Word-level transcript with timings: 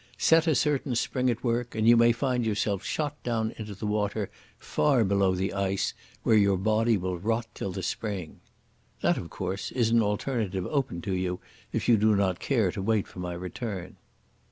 Set 0.17 0.47
a 0.47 0.55
certain 0.55 0.95
spring 0.95 1.29
at 1.29 1.43
work 1.43 1.75
and 1.75 1.87
you 1.87 1.95
may 1.95 2.11
find 2.11 2.43
yourself 2.43 2.83
shot 2.83 3.21
down 3.21 3.53
into 3.59 3.75
the 3.75 3.85
water 3.85 4.31
far 4.57 5.03
below 5.03 5.35
the 5.35 5.53
ice, 5.53 5.93
where 6.23 6.35
your 6.35 6.57
body 6.57 6.97
will 6.97 7.19
rot 7.19 7.45
till 7.53 7.71
the 7.71 7.83
spring.... 7.83 8.39
That, 9.03 9.19
of 9.19 9.29
course, 9.29 9.69
is 9.71 9.91
an 9.91 10.01
alternative 10.01 10.65
open 10.71 11.03
to 11.03 11.13
you, 11.13 11.39
if 11.71 11.87
you 11.87 11.97
do 11.97 12.15
not 12.15 12.39
care 12.39 12.71
to 12.71 12.81
wait 12.81 13.07
for 13.07 13.19
my 13.19 13.33
return." 13.33 13.97